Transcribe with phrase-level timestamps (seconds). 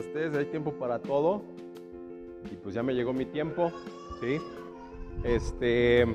[0.00, 1.42] ustedes, hay tiempo para todo.
[2.50, 3.70] Y pues ya me llegó mi tiempo,
[4.20, 4.38] ¿sí?
[5.24, 6.06] Este,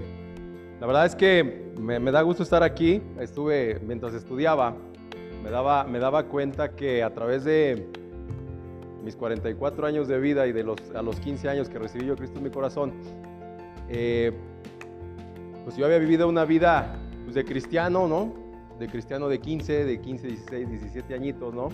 [0.80, 3.02] la verdad es que me, da gusto estar aquí.
[3.20, 4.76] Estuve, mientras estudiaba,
[5.44, 7.88] me daba, me daba cuenta que a través de
[9.04, 12.16] mis 44 años de vida y de los, a los 15 años que recibí yo
[12.16, 12.94] Cristo en mi corazón,
[13.90, 14.32] eh,
[15.64, 18.34] pues yo había vivido una vida pues, de cristiano, ¿no?
[18.80, 21.70] De cristiano de 15, de 15, 16, 17 añitos, ¿no?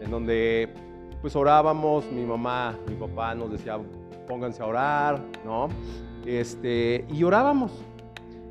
[0.00, 0.68] En donde
[1.20, 3.78] pues orábamos, mi mamá, mi papá nos decía,
[4.26, 5.68] pónganse a orar, ¿no?
[6.24, 7.72] Este, y orábamos.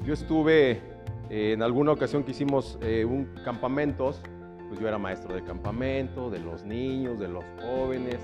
[0.05, 0.81] Yo estuve
[1.29, 4.21] eh, en alguna ocasión que hicimos eh, un campamentos,
[4.67, 8.17] pues yo era maestro de campamento, de los niños, de los jóvenes.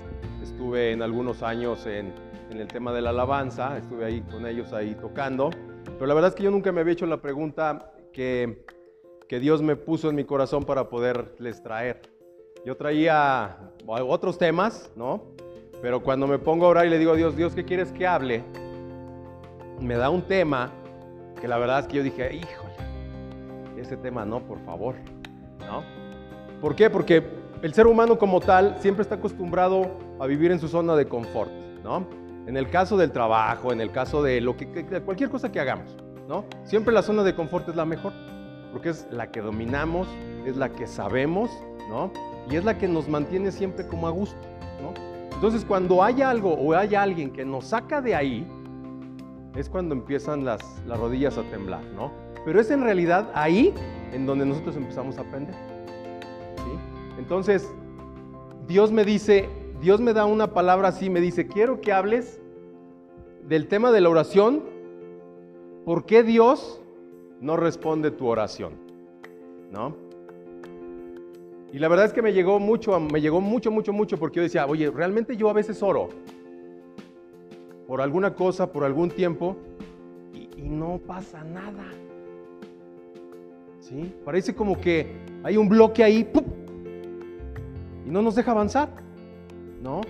[0.43, 2.13] Estuve en algunos años en,
[2.51, 5.49] en el tema de la alabanza, estuve ahí con ellos ahí tocando.
[5.85, 8.63] Pero la verdad es que yo nunca me había hecho la pregunta que,
[9.27, 12.14] que Dios me puso en mi corazón para poderles traer.
[12.65, 15.21] Yo traía otros temas, ¿no?
[15.83, 18.07] Pero cuando me pongo a orar y le digo a Dios, Dios, ¿qué quieres que
[18.07, 18.43] hable?
[19.79, 20.71] Me da un tema
[21.39, 22.73] que la verdad es que yo dije, híjole,
[23.79, 24.95] ese tema no, por favor,
[25.59, 25.83] ¿no?
[26.59, 26.89] ¿Por qué?
[26.89, 27.23] Porque
[27.61, 31.51] el ser humano como tal siempre está acostumbrado a vivir en su zona de confort,
[31.83, 32.07] ¿no?
[32.47, 34.67] En el caso del trabajo, en el caso de lo que,
[35.05, 35.95] cualquier cosa que hagamos,
[36.27, 36.45] ¿no?
[36.63, 38.11] Siempre la zona de confort es la mejor,
[38.71, 40.07] porque es la que dominamos,
[40.47, 41.51] es la que sabemos,
[41.89, 42.11] ¿no?
[42.49, 44.37] Y es la que nos mantiene siempre como a gusto,
[44.81, 44.93] ¿no?
[45.33, 48.47] Entonces, cuando hay algo o hay alguien que nos saca de ahí,
[49.55, 52.11] es cuando empiezan las, las rodillas a temblar, ¿no?
[52.45, 53.73] Pero es en realidad ahí
[54.13, 55.55] en donde nosotros empezamos a aprender.
[56.57, 57.17] ¿sí?
[57.17, 57.73] Entonces,
[58.67, 59.49] Dios me dice,
[59.81, 62.39] Dios me da una palabra así, me dice, quiero que hables
[63.43, 64.63] del tema de la oración,
[65.85, 66.81] ¿por qué Dios
[67.41, 68.73] no responde tu oración?
[69.71, 69.95] ¿No?
[71.73, 74.43] Y la verdad es que me llegó mucho, me llegó mucho, mucho, mucho, porque yo
[74.43, 76.09] decía, oye, realmente yo a veces oro
[77.87, 79.57] por alguna cosa, por algún tiempo,
[80.33, 81.85] y, no pasa nada.
[83.79, 84.13] ¿Sí?
[84.23, 86.27] Parece como que hay un bloque ahí,
[88.05, 88.89] y no nos deja avanzar,
[89.81, 90.01] ¿no?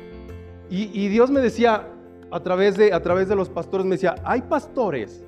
[0.69, 1.87] Y, Dios me decía,
[2.31, 5.23] a través, de, a través de los pastores, me decía, hay pastores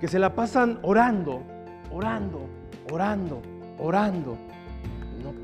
[0.00, 1.42] que se la pasan orando,
[1.92, 2.40] orando,
[2.90, 3.42] orando,
[3.78, 4.61] orando, y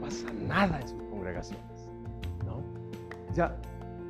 [0.09, 1.91] pasa nada en sus congregaciones,
[2.47, 2.63] ¿no?
[3.35, 3.57] Ya,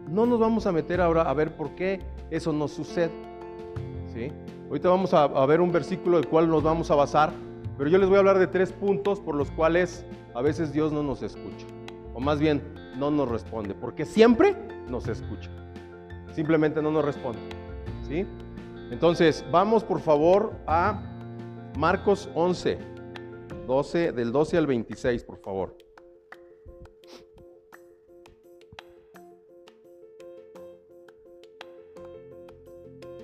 [0.08, 2.00] no nos vamos a meter ahora a ver por qué
[2.30, 3.10] eso no sucede,
[4.14, 4.30] ¿sí?
[4.68, 7.32] Ahorita vamos a, a ver un versículo del cual nos vamos a basar,
[7.76, 10.92] pero yo les voy a hablar de tres puntos por los cuales a veces Dios
[10.92, 11.66] no nos escucha,
[12.14, 12.62] o más bien
[12.96, 14.54] no nos responde, porque siempre
[14.88, 15.50] nos escucha,
[16.32, 17.40] simplemente no nos responde.
[18.06, 18.24] ¿sí?
[18.92, 21.02] Entonces, vamos por favor a
[21.76, 22.78] Marcos 11,
[23.66, 25.87] 12, del 12 al 26, por favor.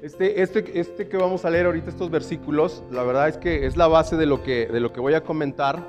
[0.05, 3.75] Este, este, este que vamos a leer ahorita, estos versículos, la verdad es que es
[3.75, 5.83] la base de lo que, de lo que voy a comentar.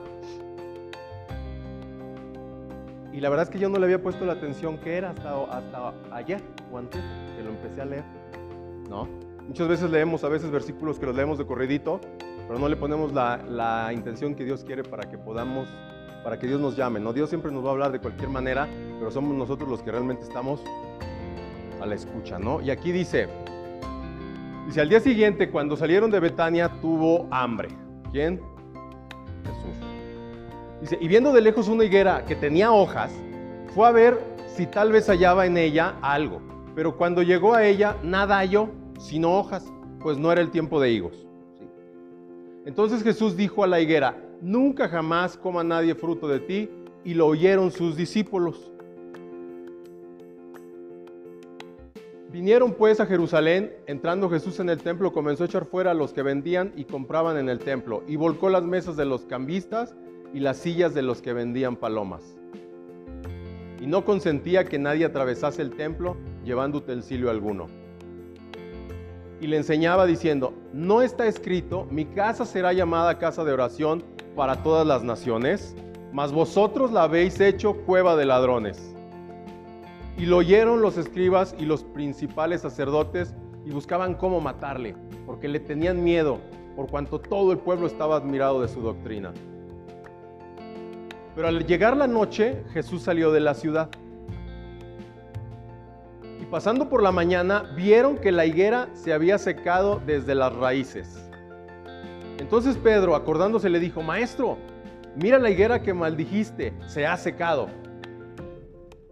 [3.12, 5.44] Y la verdad es que yo no le había puesto la atención que era hasta,
[5.44, 7.02] hasta ayer o antes
[7.36, 8.06] que lo empecé a leer.
[8.90, 9.10] ¿no?
[9.46, 12.00] Muchas veces leemos a veces versículos que los leemos de corridito,
[12.48, 15.68] pero no le ponemos la, la, intención que Dios quiere para que podamos,
[16.24, 17.02] para que Dios nos llame.
[17.02, 17.12] ¿no?
[17.12, 18.66] Dios siempre nos va a hablar de cualquier manera,
[18.98, 20.62] pero somos nosotros los que realmente estamos
[21.82, 22.40] a la escucha.
[22.40, 22.62] ¿no?
[22.62, 23.28] Y aquí dice,
[24.66, 27.70] dice, al día siguiente cuando salieron de Betania tuvo hambre.
[28.12, 28.42] ¿Quién?
[30.82, 33.12] Dice, y viendo de lejos una higuera que tenía hojas,
[33.74, 36.42] fue a ver si tal vez hallaba en ella algo.
[36.76, 39.66] Pero cuando llegó a ella, nada halló, sino hojas,
[40.00, 41.26] pues no era el tiempo de higos.
[42.66, 46.70] Entonces Jesús dijo a la higuera, nunca jamás coma nadie fruto de ti,
[47.04, 48.72] y lo oyeron sus discípulos.
[52.36, 56.12] Vinieron pues a Jerusalén, entrando Jesús en el templo, comenzó a echar fuera a los
[56.12, 59.96] que vendían y compraban en el templo, y volcó las mesas de los cambistas
[60.34, 62.36] y las sillas de los que vendían palomas.
[63.80, 67.68] Y no consentía que nadie atravesase el templo llevando utensilio alguno.
[69.40, 74.04] Y le enseñaba diciendo, no está escrito, mi casa será llamada casa de oración
[74.36, 75.74] para todas las naciones,
[76.12, 78.95] mas vosotros la habéis hecho cueva de ladrones.
[80.18, 83.36] Y lo oyeron los escribas y los principales sacerdotes
[83.66, 84.96] y buscaban cómo matarle,
[85.26, 86.40] porque le tenían miedo,
[86.76, 89.34] por cuanto todo el pueblo estaba admirado de su doctrina.
[91.36, 93.90] Pero al llegar la noche, Jesús salió de la ciudad.
[96.42, 101.22] Y pasando por la mañana, vieron que la higuera se había secado desde las raíces.
[102.40, 104.58] Entonces Pedro, acordándose, le dijo, Maestro,
[105.16, 107.68] mira la higuera que maldijiste, se ha secado.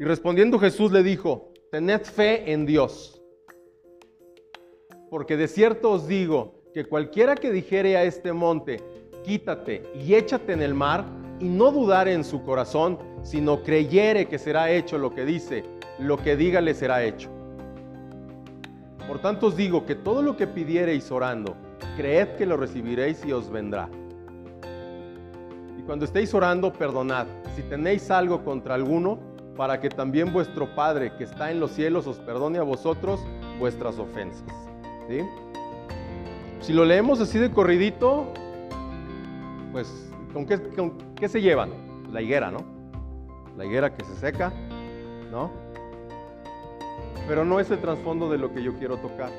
[0.03, 3.23] Y respondiendo Jesús le dijo, tened fe en Dios.
[5.09, 8.81] Porque de cierto os digo que cualquiera que dijere a este monte,
[9.23, 11.05] quítate y échate en el mar,
[11.39, 15.63] y no dudare en su corazón, sino creyere que será hecho lo que dice,
[15.99, 17.29] lo que diga le será hecho.
[19.07, 21.55] Por tanto os digo que todo lo que pidiereis orando,
[21.95, 23.89] creed que lo recibiréis y os vendrá.
[25.79, 27.25] Y cuando estéis orando, perdonad,
[27.55, 32.07] si tenéis algo contra alguno, para que también vuestro Padre que está en los cielos
[32.07, 33.19] os perdone a vosotros
[33.59, 34.43] vuestras ofensas.
[36.59, 38.31] Si lo leemos así de corridito,
[39.71, 41.71] pues ¿con qué, con qué se llevan?
[42.11, 42.59] La higuera, ¿no?
[43.57, 44.51] La higuera que se seca,
[45.31, 45.51] ¿no?
[47.27, 49.31] Pero no es el trasfondo de lo que yo quiero tocar.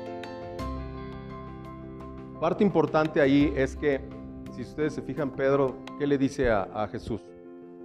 [2.39, 4.01] Parte importante ahí es que,
[4.55, 7.21] si ustedes se fijan, Pedro, ¿qué le dice a, Jesús?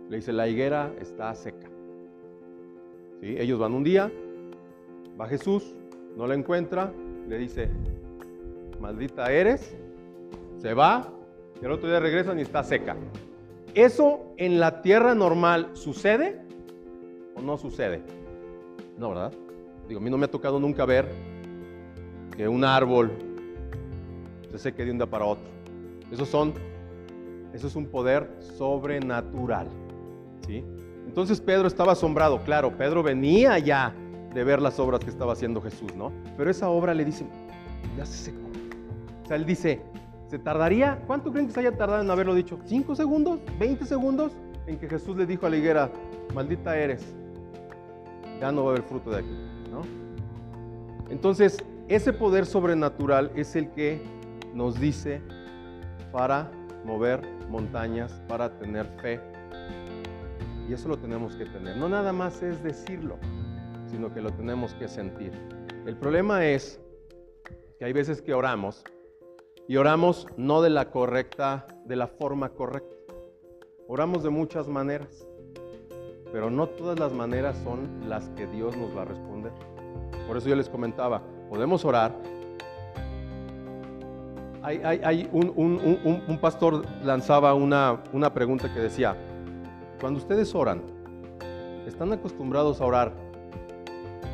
[0.09, 1.69] Le dice, la higuera está seca.
[3.23, 4.11] Ellos van un día,
[5.21, 5.75] va Jesús,
[6.17, 6.93] no la encuentra,
[7.29, 7.71] le dice,
[8.81, 9.77] maldita eres,
[10.59, 11.13] se va,
[11.61, 12.97] y el otro día regresan y está seca.
[13.75, 16.41] ¿Eso en la tierra normal sucede
[17.37, 18.03] o no sucede?
[18.99, 19.33] No, ¿verdad?
[19.87, 21.07] Digo, a mí no me ha tocado nunca ver
[22.37, 23.11] que un árbol
[24.51, 25.45] se seque de un día para otro.
[26.11, 26.55] Eso son,
[27.53, 29.69] eso es un poder sobrenatural.
[30.47, 30.65] ¿sí?
[31.11, 33.93] Entonces Pedro estaba asombrado, claro, Pedro venía ya
[34.33, 36.13] de ver las obras que estaba haciendo Jesús, ¿no?
[36.37, 37.27] Pero esa obra le dice,
[37.97, 38.47] ya se secó.
[39.25, 39.83] O sea, él dice,
[40.29, 41.03] ¿se tardaría?
[41.09, 42.61] ¿Cuánto creen que se haya tardado en haberlo dicho?
[42.65, 43.41] ¿Cinco segundos?
[43.59, 44.31] ¿20 segundos?
[44.69, 45.91] En que Jesús le dijo a la higuera,
[46.33, 47.05] maldita eres,
[48.41, 49.37] ya no va a haber fruto de aquí,
[49.69, 49.83] ¿no?
[51.11, 51.59] Entonces,
[51.89, 54.01] ese poder sobrenatural es el que
[54.55, 55.21] nos dice
[56.13, 56.53] para
[56.85, 59.40] mover montañas, para tener fe.
[60.71, 61.77] Y eso lo tenemos que tener.
[61.77, 63.19] No nada más es decirlo,
[63.91, 65.33] sino que lo tenemos que sentir.
[65.85, 66.81] El problema es
[67.77, 68.85] que hay veces que oramos
[69.67, 72.95] y oramos no de la correcta, de la forma correcta.
[73.89, 75.27] Oramos de muchas maneras,
[76.31, 79.51] pero no todas las maneras son las que Dios nos va a responder.
[80.29, 82.15] Por eso yo les comentaba, podemos orar
[84.63, 89.17] hay, un, pastor lanzaba una, una pregunta que decía,
[90.01, 90.83] cuando ustedes oran,
[91.87, 93.13] ¿están acostumbrados a orar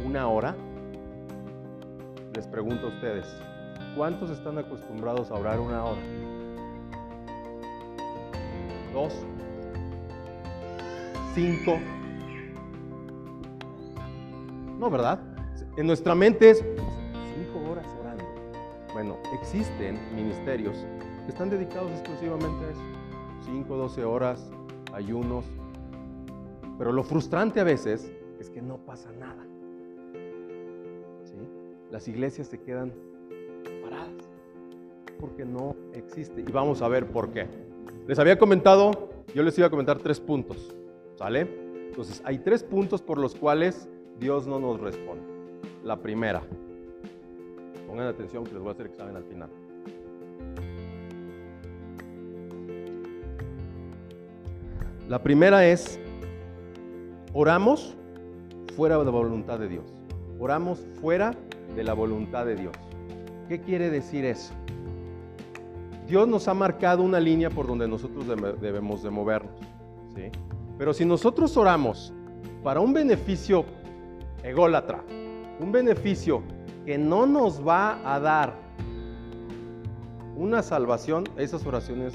[0.05, 0.55] una hora?
[2.35, 3.27] Les pregunto a ustedes,
[3.97, 6.01] ¿cuántos están acostumbrados a orar una hora?
[8.93, 9.13] ¿Dos?
[11.35, 11.79] ¿Cinco?
[14.79, 15.19] No, ¿verdad?
[15.77, 16.65] En nuestra mente es
[18.93, 20.75] bueno, existen ministerios
[21.27, 22.81] que están dedicados exclusivamente a eso.
[23.45, 24.51] 5, 12 horas,
[24.97, 25.45] ayunos.
[26.79, 29.45] Pero lo frustrante a veces es que no pasa nada.
[31.91, 32.93] Las iglesias se quedan
[33.83, 34.29] paradas
[35.21, 36.41] porque no existe.
[36.41, 37.47] Y vamos a ver por qué.
[38.09, 40.75] Les había comentado, yo les iba a comentar tres puntos.
[41.15, 41.49] ¿Sale?
[41.87, 43.89] Entonces, hay tres puntos por los cuales
[44.19, 45.25] Dios no nos responde.
[45.85, 46.43] La primera,
[47.87, 49.49] Pongan atención que les voy a hacer examen al final.
[55.09, 56.01] La primera es,
[57.33, 57.97] oramos
[58.75, 59.85] fuera de la voluntad de Dios.
[60.41, 61.33] Oramos fuera
[61.77, 62.75] de la voluntad de Dios.
[63.49, 64.53] ¿Qué quiere decir eso?
[66.09, 68.27] Dios nos ha marcado una línea por donde nosotros
[68.61, 69.55] debemos de movernos.
[70.17, 70.33] ¿sí?
[70.77, 72.13] Pero si nosotros oramos
[72.65, 73.65] para un beneficio
[74.43, 75.05] ególatra,
[75.61, 76.43] un beneficio
[76.85, 78.55] que no nos va a dar
[80.37, 82.13] una salvación, esas oraciones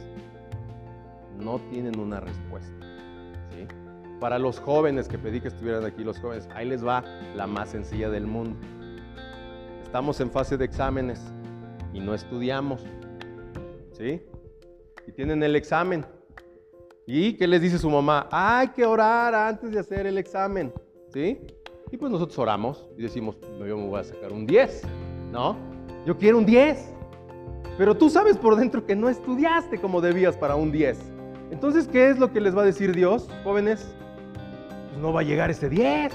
[1.39, 2.90] no tienen una respuesta.
[4.22, 7.04] Para los jóvenes que pedí que estuvieran aquí, los jóvenes, ahí les va
[7.36, 8.56] la más sencilla del mundo.
[9.82, 11.34] Estamos en fase de exámenes
[11.92, 12.86] y no estudiamos.
[13.94, 14.22] ¿Sí?
[15.08, 16.06] Y tienen el examen.
[17.08, 18.28] ¿Y qué les dice su mamá?
[18.32, 20.72] Hay que orar antes de hacer el examen.
[21.12, 21.42] ¿Sí?
[21.90, 24.84] Y pues nosotros oramos y decimos, yo me voy a sacar un 10,
[25.32, 25.58] ¿no?
[26.06, 26.94] Yo quiero un 10.
[27.75, 31.00] Pero tú sabes por dentro que no estudiaste como debías para un 10.
[31.50, 33.96] Entonces, ¿qué es lo que les va a decir Dios, jóvenes?
[34.91, 36.13] Pues no va a llegar ese 10,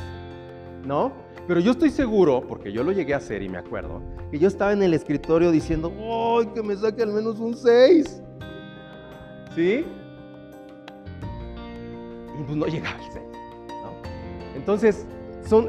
[0.85, 1.13] ¿no?
[1.49, 4.49] Pero yo estoy seguro, porque yo lo llegué a hacer y me acuerdo, que yo
[4.49, 5.93] estaba en el escritorio diciendo,
[6.39, 8.23] ¡ay, que me saque al menos un 6!
[9.55, 9.85] ¿Sí?
[12.39, 13.25] Y pues no llegaba el 6,
[13.69, 13.93] ¿no?
[14.57, 15.07] Entonces,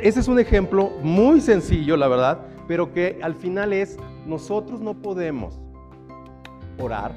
[0.02, 4.96] ese es un ejemplo muy sencillo, la verdad, pero que al final es, nosotros no
[4.96, 5.60] podemos
[6.80, 7.14] orar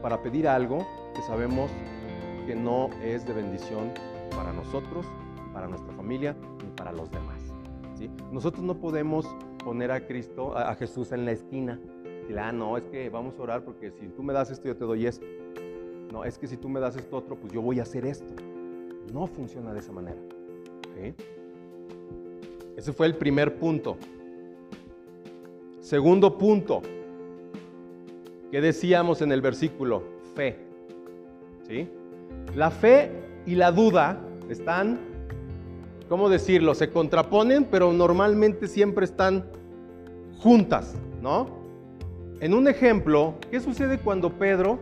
[0.00, 1.70] para pedir algo que sabemos
[2.46, 3.92] que no es de bendición
[4.30, 5.06] para nosotros
[5.46, 7.36] y para nuestra familia ni para los demás.
[8.30, 9.26] Nosotros no podemos
[9.64, 11.80] poner a Cristo, a, Jesús en la esquina.
[12.28, 14.76] Y ah, no, es que vamos a orar porque si tú me das esto, yo
[14.76, 15.24] te doy esto.
[16.12, 18.34] No, es que si tú me das esto otro, pues yo voy a hacer esto.
[19.12, 20.20] No funciona de esa manera.
[22.76, 23.96] Ese fue el primer punto.
[25.80, 26.82] Segundo punto,
[28.50, 30.02] que decíamos en el versículo,
[30.34, 30.56] fe.
[32.54, 34.98] La fe y la duda están,
[36.08, 36.74] ¿cómo decirlo?
[36.74, 39.44] Se contraponen, pero normalmente siempre están
[40.38, 41.48] juntas, ¿no?
[42.40, 44.78] En un ejemplo, ¿qué sucede cuando Pedro...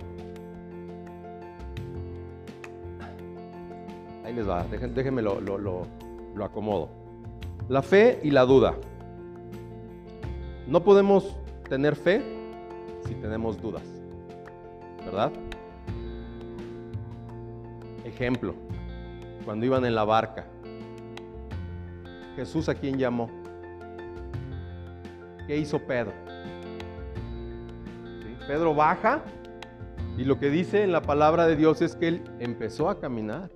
[4.25, 6.89] Ahí les va, déjenme lo, lo acomodo.
[7.69, 8.75] La fe y la duda.
[10.67, 11.37] No podemos
[11.69, 12.23] tener fe
[13.07, 13.85] si tenemos dudas,
[15.05, 15.31] ¿verdad?
[18.15, 18.55] Ejemplo,
[19.45, 20.47] cuando iban en la barca,
[22.37, 23.29] Jesús a quién llamó.
[25.49, 26.13] ¿Qué hizo Pedro?
[28.47, 29.25] Pedro baja
[30.17, 33.51] y lo que dice en la palabra de Dios es que él empezó a caminar.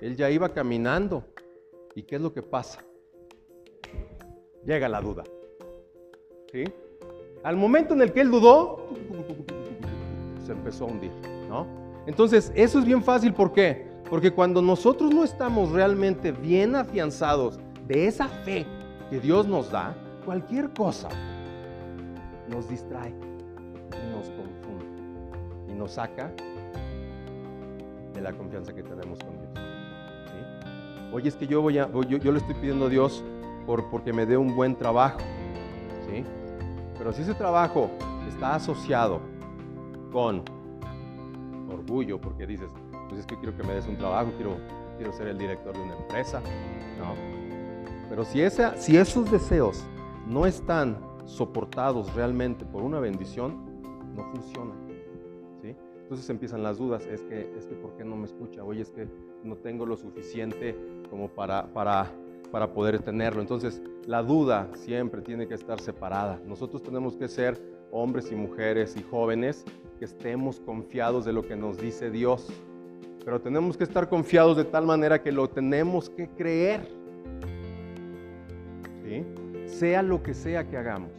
[0.00, 1.24] Él ya iba caminando.
[1.96, 2.84] ¿Y qué es lo que pasa?
[4.64, 5.24] Llega la duda.
[6.52, 6.62] ¿Sí?
[7.42, 8.88] Al momento en el que él dudó,
[10.46, 11.12] se empezó a hundir,
[11.48, 11.79] ¿no?
[12.10, 13.86] Entonces, eso es bien fácil, ¿por qué?
[14.10, 18.66] Porque cuando nosotros no estamos realmente bien afianzados de esa fe
[19.10, 21.08] que Dios nos da, cualquier cosa
[22.48, 26.32] nos distrae y nos confunde y nos saca
[28.12, 29.50] de la confianza que tenemos con Dios.
[31.12, 33.22] Oye, es que yo, voy a, yo, yo le estoy pidiendo a Dios
[33.66, 35.20] por, porque me dé un buen trabajo.
[36.10, 36.24] ¿sí?
[36.98, 37.88] Pero si ese trabajo
[38.28, 39.20] está asociado
[40.10, 40.42] con
[41.72, 42.70] orgullo, porque dices,
[43.08, 44.56] pues es que quiero que me des un trabajo, quiero,
[44.96, 46.40] quiero ser el director de una empresa.
[46.98, 47.14] No.
[48.08, 49.84] Pero si, esa, si esos deseos
[50.26, 53.82] no están soportados realmente por una bendición,
[54.14, 54.74] no funciona.
[55.62, 55.76] ¿sí?
[56.02, 58.64] Entonces empiezan las dudas, es que, es que ¿por qué no me escucha?
[58.64, 59.08] Oye, es que
[59.44, 60.76] no tengo lo suficiente
[61.08, 62.10] como para, para
[62.50, 63.40] para poder tenerlo.
[63.40, 66.40] Entonces, la duda siempre tiene que estar separada.
[66.46, 69.64] Nosotros tenemos que ser hombres y mujeres y jóvenes
[69.98, 72.48] que estemos confiados de lo que nos dice Dios.
[73.24, 76.88] Pero tenemos que estar confiados de tal manera que lo tenemos que creer.
[79.04, 79.24] ¿Sí?
[79.66, 81.10] Sea lo que sea que hagamos.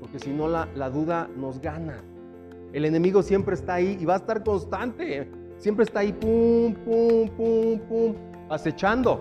[0.00, 2.02] Porque si no, la, la duda nos gana.
[2.72, 5.28] El enemigo siempre está ahí y va a estar constante.
[5.58, 8.14] Siempre está ahí, pum, pum, pum, pum,
[8.48, 9.20] acechando.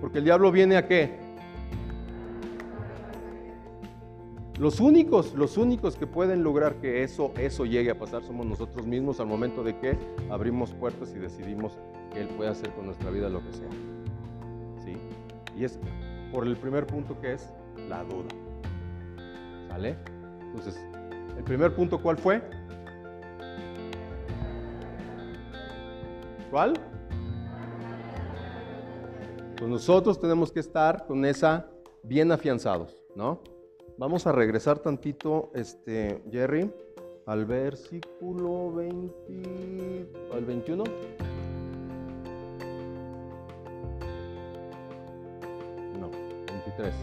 [0.00, 1.25] Porque el diablo viene a qué?
[4.58, 8.86] Los únicos, los únicos que pueden lograr que eso, eso llegue a pasar somos nosotros
[8.86, 9.98] mismos al momento de que
[10.30, 11.78] abrimos puertas y decidimos
[12.10, 13.68] que Él puede hacer con nuestra vida lo que sea.
[14.82, 14.96] ¿Sí?
[15.54, 15.78] Y es
[16.32, 17.50] por el primer punto que es
[17.86, 18.28] la duda.
[19.68, 19.98] ¿Sale?
[20.40, 20.82] Entonces,
[21.36, 22.42] el primer punto, ¿cuál fue?
[26.50, 26.72] ¿Cuál?
[29.58, 31.68] Pues nosotros tenemos que estar con esa
[32.02, 33.55] bien afianzados, ¿no?
[33.98, 36.70] Vamos a regresar tantito, este, Jerry,
[37.24, 40.84] al versículo 20, al 21.
[45.98, 46.10] No,
[46.46, 46.94] 23.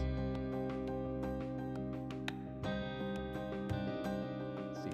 [4.84, 4.90] Sí.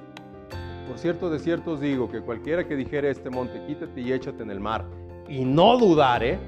[0.88, 4.42] Por cierto, de cierto os digo que cualquiera que dijere este monte, quítate y échate
[4.42, 4.87] en el mar,
[5.28, 6.38] y no dudare,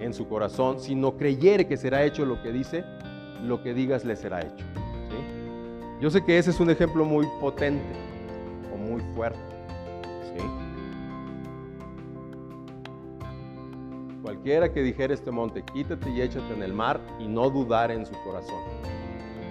[0.00, 2.84] en su corazón, si no creyere que será hecho lo que dice,
[3.44, 4.64] lo que digas le será hecho.
[6.00, 7.84] Yo sé que ese es un ejemplo muy potente
[8.72, 9.38] o muy fuerte.
[14.22, 18.04] Cualquiera que dijera este monte, quítate y échate en el mar y no dudar en
[18.04, 18.62] su corazón.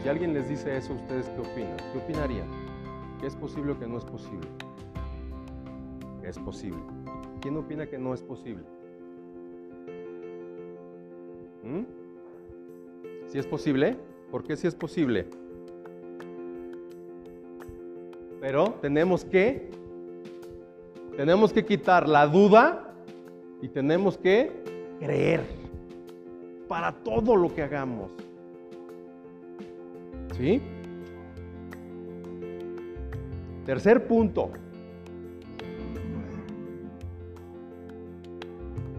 [0.04, 1.78] Si alguien les dice eso, ¿ustedes qué opinan?
[1.92, 2.48] ¿Qué opinarían?
[3.20, 4.48] ¿Que es posible o que no es posible?
[6.24, 6.80] es posible.
[7.42, 8.64] ¿Quién opina que no es posible?
[11.64, 11.84] ¿Mm?
[13.28, 13.98] Si es posible,
[14.30, 15.28] ¿por qué si es posible?
[18.40, 19.70] Pero tenemos que
[21.16, 22.94] tenemos que quitar la duda
[23.62, 24.52] y tenemos que
[25.00, 25.42] creer
[26.68, 28.12] para todo lo que hagamos.
[30.38, 30.62] ¿Sí?
[33.66, 34.52] Tercer punto.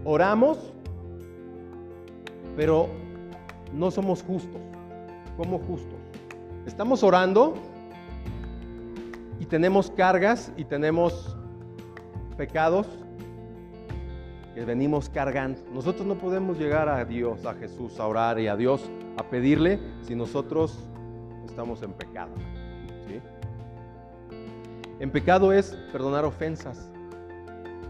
[0.03, 0.73] Oramos
[2.59, 2.89] pero
[3.73, 4.59] no somos justos.
[5.37, 5.97] ¿Cómo justos?
[6.65, 7.53] Estamos orando
[9.49, 11.35] tenemos cargas y tenemos
[12.37, 12.87] pecados
[14.53, 15.59] que venimos cargando.
[15.73, 19.79] Nosotros no podemos llegar a Dios, a Jesús, a orar y a Dios a pedirle
[20.03, 20.77] si nosotros
[21.45, 22.31] estamos en pecado.
[24.99, 26.91] En pecado es perdonar ofensas.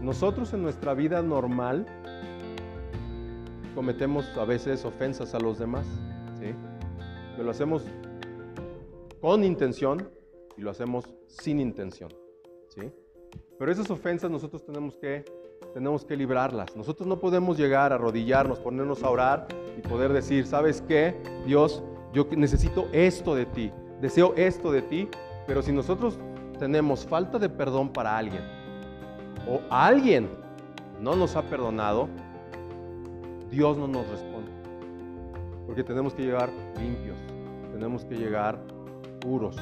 [0.00, 1.84] Nosotros en nuestra vida normal
[3.74, 5.84] cometemos a veces ofensas a los demás.
[6.38, 6.54] ¿sí?
[7.36, 7.84] Que lo hacemos
[9.20, 10.08] con intención
[10.60, 12.12] y lo hacemos sin intención.
[12.68, 12.92] ¿sí?
[13.58, 15.24] Pero esas ofensas nosotros tenemos que,
[15.72, 16.76] tenemos que librarlas.
[16.76, 19.48] Nosotros no podemos llegar a arrodillarnos, ponernos a orar
[19.78, 21.16] y poder decir, ¿sabes qué?
[21.46, 25.08] Dios, yo necesito esto de ti, deseo esto de ti,
[25.46, 26.18] pero si nosotros
[26.58, 28.42] tenemos falta de perdón para alguien
[29.48, 30.28] o alguien
[31.00, 32.06] no nos ha perdonado,
[33.50, 34.50] Dios no nos responde.
[35.64, 37.16] Porque tenemos que llegar limpios,
[37.72, 38.60] tenemos que llegar
[39.20, 39.56] puros.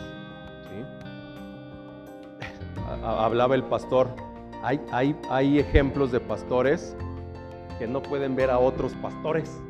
[3.02, 4.08] Hablaba el pastor,
[4.62, 6.96] hay, hay, hay ejemplos de pastores
[7.78, 9.60] que no pueden ver a otros pastores.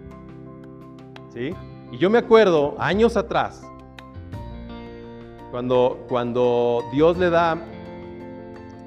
[1.31, 1.55] ¿Sí?
[1.91, 3.63] Y yo me acuerdo años atrás,
[5.51, 7.59] cuando, cuando Dios le da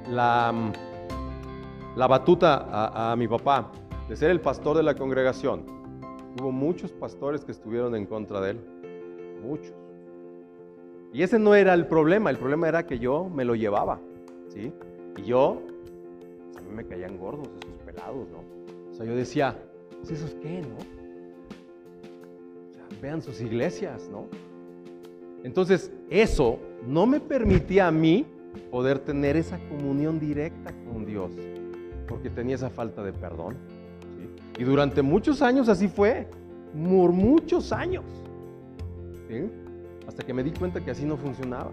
[0.08, 0.54] la,
[1.96, 3.70] la batuta a, a mi papá
[4.08, 5.64] de ser el pastor de la congregación,
[6.40, 8.60] hubo muchos pastores que estuvieron en contra de él.
[9.42, 9.81] Muchos.
[11.12, 14.00] Y ese no era el problema, el problema era que yo me lo llevaba,
[14.48, 14.72] ¿sí?
[15.18, 15.60] Y yo,
[16.52, 18.38] pues, a mí me caían gordos esos pelados, ¿no?
[18.90, 19.56] O sea, yo decía,
[19.98, 20.76] ¿pues ¿esos qué, no?
[23.02, 24.26] Vean sus iglesias, ¿no?
[25.44, 28.24] Entonces, eso no me permitía a mí
[28.70, 31.32] poder tener esa comunión directa con Dios,
[32.08, 33.56] porque tenía esa falta de perdón.
[34.58, 36.26] Y durante muchos años así fue,
[36.72, 38.04] por muchos años.
[39.28, 39.50] ¿sí?
[40.06, 41.70] Hasta que me di cuenta que así no funcionaba.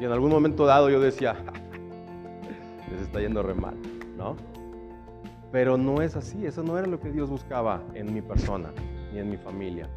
[0.00, 1.36] Y en algún momento dado yo decía,
[2.90, 3.76] les está yendo re mal,
[4.16, 4.36] ¿no?
[5.52, 8.70] Pero no es así, eso no era lo que Dios buscaba en mi persona
[9.12, 9.88] ni en mi familia,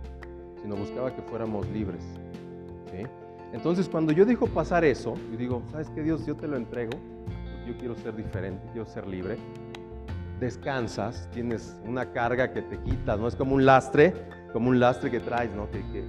[0.62, 2.04] sino buscaba que fuéramos libres.
[3.52, 6.26] Entonces cuando yo dejo pasar eso, y digo, ¿sabes qué Dios?
[6.26, 6.92] Yo te lo entrego,
[7.66, 9.38] yo quiero ser diferente, quiero ser libre.
[10.40, 14.14] Descansas, tienes una carga que te quitas, no es como un lastre,
[14.54, 15.70] como un lastre que traes, ¿no?
[15.72, 16.04] Que, que,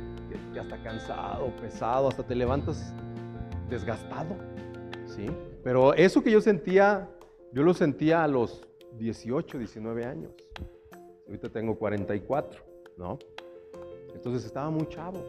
[0.54, 2.94] ya está cansado, pesado, hasta te levantas
[3.68, 4.36] desgastado,
[5.06, 5.26] ¿sí?
[5.62, 7.08] Pero eso que yo sentía,
[7.52, 8.66] yo lo sentía a los
[8.98, 10.32] 18, 19 años.
[11.26, 12.62] Ahorita tengo 44,
[12.96, 13.18] ¿no?
[14.14, 15.24] Entonces estaba muy chavo,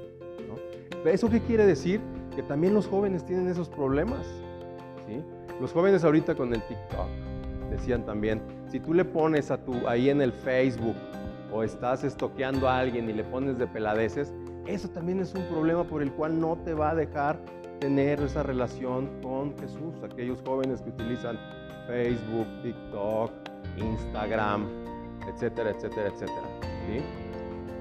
[0.48, 1.10] ¿no?
[1.10, 2.02] ¿Eso qué quiere decir?
[2.36, 4.26] Que también los jóvenes tienen esos problemas,
[5.08, 5.24] ¿sí?
[5.60, 7.08] Los jóvenes ahorita con el TikTok
[7.70, 10.96] decían también, si tú le pones a tu, ahí en el Facebook
[11.52, 14.34] o estás estoqueando a alguien y le pones de peladeces,
[14.74, 17.40] eso también es un problema por el cual no te va a dejar
[17.80, 19.94] tener esa relación con Jesús.
[20.04, 21.38] Aquellos jóvenes que utilizan
[21.88, 23.32] Facebook, TikTok,
[23.78, 24.68] Instagram,
[25.28, 26.48] etcétera, etcétera, etcétera.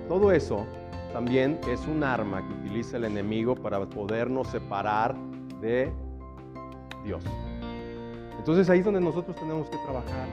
[0.08, 0.66] Todo eso
[1.12, 5.14] también es un arma que utiliza el enemigo para podernos separar
[5.60, 5.92] de
[7.04, 7.22] Dios.
[8.38, 10.26] Entonces ahí es donde nosotros tenemos que trabajar.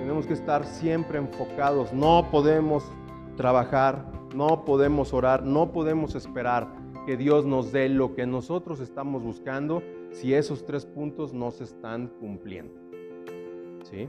[0.00, 1.92] Tenemos que estar siempre enfocados.
[1.92, 2.84] No podemos
[3.36, 6.68] trabajar no podemos orar, no podemos esperar
[7.06, 11.64] que Dios nos dé lo que nosotros estamos buscando si esos tres puntos no se
[11.64, 12.74] están cumpliendo.
[13.84, 14.08] ¿Sí?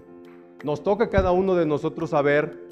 [0.63, 2.65] Nos toca cada uno de nosotros saber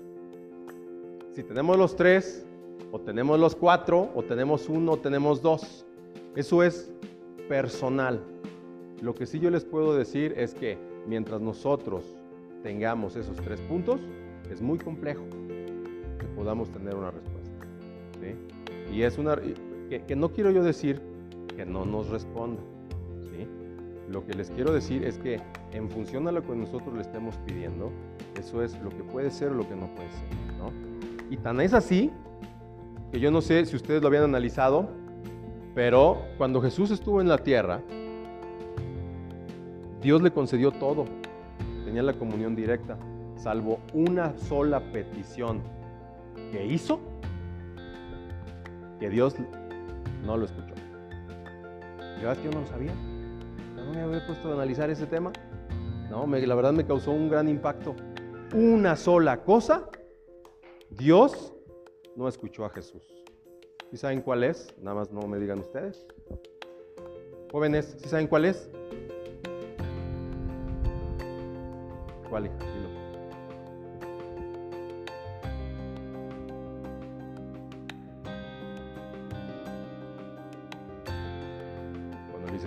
[1.32, 2.46] si tenemos los tres,
[2.92, 5.86] o tenemos los cuatro, o tenemos uno, o tenemos dos.
[6.36, 6.92] Eso es
[7.50, 8.24] personal.
[9.02, 12.16] Lo que sí yo les puedo decir es que mientras nosotros
[12.62, 14.00] tengamos esos tres puntos,
[14.50, 15.24] es muy complejo
[16.20, 17.33] que podamos tener una respuesta.
[18.92, 19.38] Y es una,
[19.90, 21.02] que, no quiero yo decir
[21.56, 22.62] que no nos responda,
[23.32, 23.48] ¿sí?
[24.10, 25.40] Lo que les quiero decir es que
[25.72, 27.92] en función a lo que nosotros le estemos pidiendo,
[28.40, 30.28] eso es lo que puede ser o lo que no puede ser.
[31.30, 32.12] Y tan es así
[33.12, 34.90] que yo no sé si ustedes lo habían analizado,
[35.74, 37.82] pero cuando Jesús estuvo en la tierra,
[40.02, 41.06] Dios le concedió todo,
[41.86, 42.98] tenía la comunión directa,
[43.36, 45.62] salvo una sola petición
[46.52, 47.00] que hizo
[49.00, 49.36] que Dios
[50.26, 50.74] no lo escuchó.
[52.22, 52.94] Yo es que yo no lo sabía.
[53.76, 55.32] No me había puesto a analizar ese tema.
[56.10, 57.96] No, la verdad me causó un gran impacto.
[58.54, 59.90] Una sola cosa,
[60.92, 61.54] Dios
[62.16, 63.02] no escuchó a Jesús.
[63.92, 64.74] ¿Y saben cuál es?
[64.80, 66.06] Nada más no me digan ustedes.
[67.52, 68.70] Jóvenes, ¿sí saben cuál es?
[72.30, 72.50] ¿Cuál,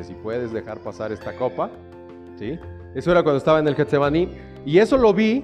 [0.05, 1.71] si puedes dejar pasar esta copa,
[2.39, 2.59] ¿sí?
[2.95, 4.31] Eso era cuando estaba en el Getsemaní.
[4.65, 5.43] Y eso lo vi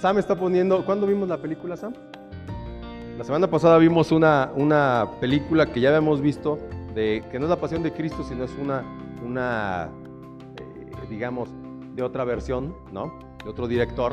[0.00, 1.92] Sam está poniendo, ¿cuándo vimos la película, Sam?
[3.16, 6.56] La semana pasada vimos una, una película que ya habíamos visto,
[6.94, 8.84] de, que no es la pasión de Cristo, sino es una,
[9.26, 9.88] una
[10.56, 11.48] eh, digamos,
[11.96, 13.12] de otra versión, ¿no?
[13.42, 14.12] De otro director.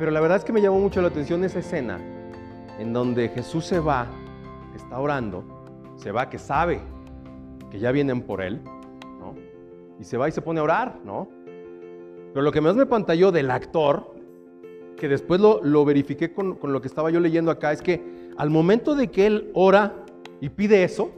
[0.00, 2.00] Pero la verdad es que me llamó mucho la atención esa escena
[2.80, 4.08] en donde Jesús se va,
[4.74, 5.44] está orando,
[5.94, 6.80] se va que sabe
[7.74, 8.60] que ya vienen por él,
[9.18, 9.34] ¿no?
[9.98, 11.26] Y se va y se pone a orar, ¿no?
[12.32, 14.14] Pero lo que más me pantalló del actor,
[14.96, 18.30] que después lo, lo verifiqué con, con lo que estaba yo leyendo acá, es que
[18.36, 19.92] al momento de que él ora
[20.40, 21.10] y pide eso,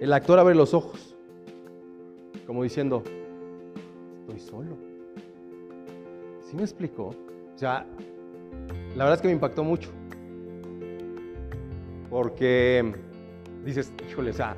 [0.00, 1.16] el actor abre los ojos,
[2.46, 3.02] como diciendo,
[4.20, 4.76] estoy solo.
[6.48, 7.06] ¿Sí me explicó?
[7.06, 7.84] O sea,
[8.94, 9.90] la verdad es que me impactó mucho.
[12.08, 12.94] Porque
[13.64, 14.56] dices, híjole, o sea,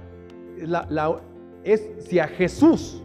[0.58, 1.20] la-
[1.64, 3.02] es si a Jesús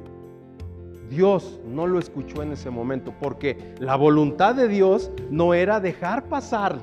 [1.10, 6.26] Dios no lo escuchó en ese momento, porque la voluntad de Dios no era dejar
[6.30, 6.80] pasar.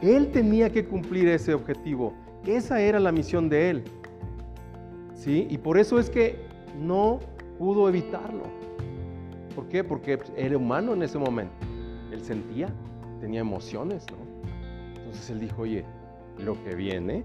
[0.00, 2.14] Él tenía que cumplir ese objetivo.
[2.46, 3.84] Esa era la misión de Él.
[5.14, 5.46] ¿Sí?
[5.50, 6.38] Y por eso es que
[6.78, 7.20] no
[7.58, 8.44] pudo evitarlo.
[9.54, 9.84] ¿Por qué?
[9.84, 11.54] Porque era humano en ese momento.
[12.12, 12.68] Él sentía,
[13.20, 14.16] tenía emociones, ¿no?
[15.00, 15.84] Entonces él dijo, oye,
[16.38, 17.22] lo que viene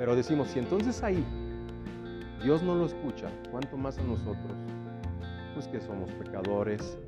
[0.00, 1.22] Pero decimos, si entonces ahí
[2.42, 4.56] Dios no lo escucha, ¿cuánto más a nosotros?
[5.52, 6.98] Pues que somos pecadores,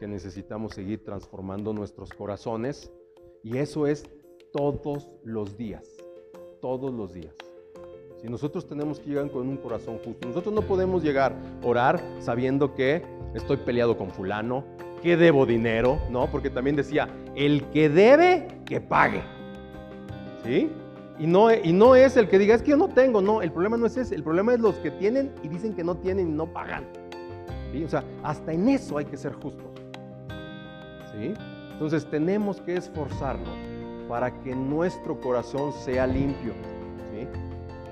[0.00, 2.90] que necesitamos seguir transformando nuestros corazones.
[3.44, 4.04] Y eso es
[4.52, 5.86] todos los días,
[6.60, 7.36] todos los días.
[8.20, 12.02] Si nosotros tenemos que llegar con un corazón justo, nosotros no podemos llegar a orar
[12.18, 14.64] sabiendo que estoy peleado con fulano,
[15.04, 16.28] que debo dinero, ¿no?
[16.28, 19.22] Porque también decía, el que debe, que pague.
[20.42, 20.68] ¿Sí?
[21.20, 23.52] Y no, y no es el que diga, es que yo no tengo, no, el
[23.52, 26.28] problema no es ese, el problema es los que tienen y dicen que no tienen
[26.28, 26.84] y no pagan.
[27.72, 27.84] ¿Sí?
[27.84, 29.66] O sea, hasta en eso hay que ser justos.
[31.12, 31.34] ¿Sí?
[31.72, 33.54] Entonces tenemos que esforzarnos
[34.08, 36.54] para que nuestro corazón sea limpio.
[37.12, 37.28] ¿sí?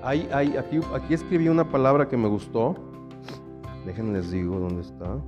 [0.03, 2.77] Hay, hay, aquí, aquí escribí una palabra que me gustó.
[3.85, 5.19] Déjenme les digo dónde está.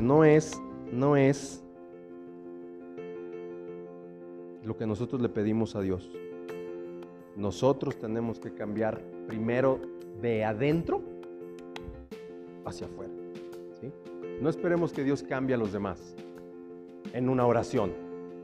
[0.00, 0.60] No es,
[0.92, 1.62] no es
[4.64, 6.10] lo que nosotros le pedimos a Dios.
[7.36, 9.80] Nosotros tenemos que cambiar primero
[10.20, 11.02] de adentro
[12.64, 13.12] hacia afuera.
[13.80, 13.92] ¿sí?
[14.40, 16.14] No esperemos que Dios cambie a los demás
[17.12, 17.92] en una oración.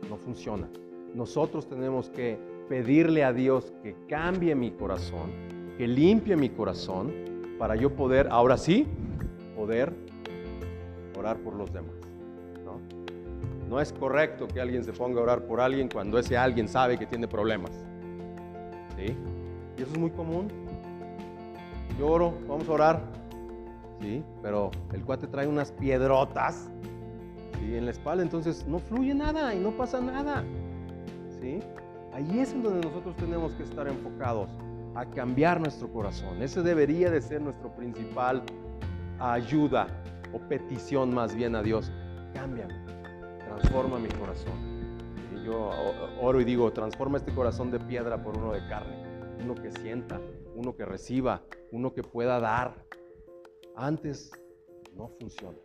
[0.08, 0.68] No funciona.
[1.14, 5.30] Nosotros tenemos que pedirle a Dios que cambie mi corazón,
[5.76, 7.12] que limpie mi corazón,
[7.58, 8.86] para yo poder, ahora sí,
[9.56, 9.92] poder
[11.20, 11.94] orar por los demás.
[13.68, 13.80] ¿no?
[13.80, 17.06] Es correcto que alguien se ponga a orar por alguien cuando ese alguien sabe que
[17.06, 17.70] tiene problemas.
[18.96, 19.16] ¿Sí?
[19.78, 20.48] Y eso es muy común.
[21.98, 23.02] Yo oro, vamos a orar.
[24.00, 24.24] ¿Sí?
[24.42, 26.68] Pero el cuate trae unas piedrotas
[27.60, 27.76] ¿sí?
[27.76, 30.42] en la espalda, entonces no fluye nada y no pasa nada.
[31.40, 31.60] ¿Sí?
[32.12, 34.50] Ahí es en donde nosotros tenemos que estar enfocados
[34.96, 36.42] a cambiar nuestro corazón.
[36.42, 38.42] Ese debería de ser nuestro principal
[39.20, 39.86] ayuda
[40.32, 41.90] o petición más bien a Dios.
[42.34, 42.74] Cámbiame,
[43.38, 44.52] transforma mi corazón.
[45.34, 45.70] Y yo
[46.20, 49.04] oro y digo, transforma este corazón de piedra por uno de carne,
[49.42, 50.20] uno que sienta,
[50.54, 52.74] uno que reciba, uno que pueda dar.
[53.76, 54.30] Antes
[54.96, 55.58] no funciona.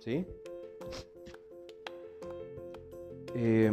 [0.00, 0.26] ¿Sí?
[3.34, 3.70] Eh,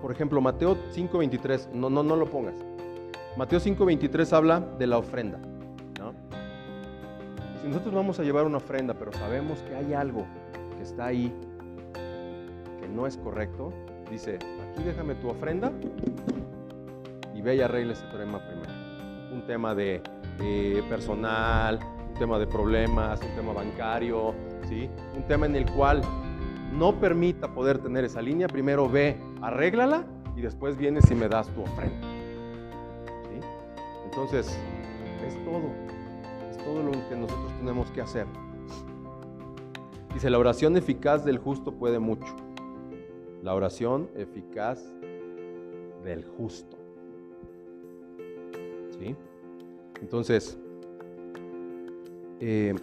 [0.00, 2.54] por ejemplo, Mateo 5:23, no, no, no lo pongas.
[3.36, 5.40] Mateo 5:23 habla de la ofrenda.
[7.60, 10.24] Si nosotros vamos a llevar una ofrenda, pero sabemos que hay algo
[10.76, 11.32] que está ahí
[12.80, 13.72] que no es correcto,
[14.10, 15.72] dice, aquí déjame tu ofrenda
[17.34, 18.72] y ve y arregla ese tema primero.
[19.32, 20.02] Un tema de
[20.40, 24.34] eh, personal, un tema de problemas, un tema bancario,
[24.68, 24.88] ¿sí?
[25.16, 26.02] un tema en el cual
[26.72, 30.04] no permita poder tener esa línea, primero ve, arréglala
[30.36, 32.06] y después vienes y me das tu ofrenda.
[34.04, 34.58] Entonces,
[35.26, 35.87] es todo,
[36.68, 38.26] todo lo que nosotros tenemos que hacer.
[40.12, 42.36] Dice, la oración eficaz del justo puede mucho.
[43.42, 44.92] La oración eficaz
[46.04, 46.76] del justo.
[48.98, 49.16] ¿Sí?
[50.02, 50.58] Entonces,
[52.40, 52.74] eh,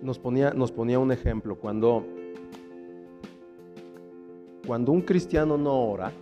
[0.00, 1.56] nos, ponía, nos ponía un ejemplo.
[1.56, 2.06] Cuando,
[4.64, 6.12] cuando un cristiano no ora,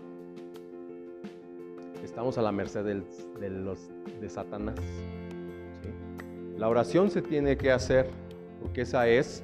[2.02, 4.80] estamos a la merced de, los, de Satanás.
[6.60, 8.10] La oración se tiene que hacer
[8.60, 9.42] porque esa es